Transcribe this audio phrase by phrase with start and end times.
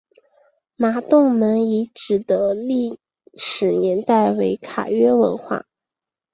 [0.77, 2.97] 麻洞门遗址的历
[3.37, 5.67] 史年代为卡约文化。